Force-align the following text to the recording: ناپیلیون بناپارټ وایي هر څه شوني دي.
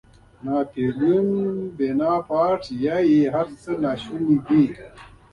ناپیلیون 0.43 1.27
بناپارټ 1.77 2.63
وایي 2.81 3.19
هر 3.33 3.47
څه 3.61 3.71
شوني 4.03 4.37
دي. 4.47 4.65